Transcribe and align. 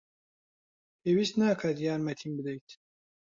پێویست 1.01 1.35
ناکات 1.41 1.77
یارمەتیم 1.85 2.31
بدەیت. 2.37 2.69